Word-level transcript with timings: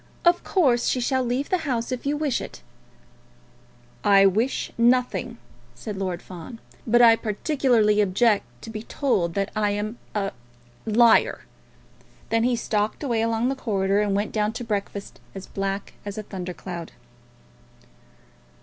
"Of 0.25 0.43
course, 0.43 0.87
she 0.87 0.99
shall 0.99 1.23
leave 1.23 1.49
the 1.51 1.59
house 1.59 1.91
if 1.91 2.07
you 2.07 2.17
wish 2.17 2.41
it." 2.41 2.63
"I 4.03 4.25
wish 4.25 4.71
nothing," 4.75 5.37
said 5.75 5.95
Lord 5.95 6.23
Fawn. 6.23 6.59
"But 6.87 7.03
I 7.03 7.15
peculiarly 7.15 8.01
object 8.01 8.47
to 8.63 8.71
be 8.71 8.81
told 8.81 9.35
that 9.35 9.51
I 9.55 9.69
am 9.69 9.99
a 10.15 10.31
liar." 10.87 11.41
Then 12.29 12.43
he 12.45 12.55
stalked 12.55 13.03
away 13.03 13.21
along 13.21 13.49
the 13.49 13.55
corridor 13.55 14.01
and 14.01 14.15
went 14.15 14.31
down 14.31 14.53
to 14.53 14.63
breakfast, 14.63 15.19
as 15.35 15.45
black 15.45 15.93
as 16.03 16.17
a 16.17 16.23
thunder 16.23 16.55
cloud. 16.55 16.93